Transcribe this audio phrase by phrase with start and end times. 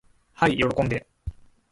[0.33, 1.05] はい喜んで。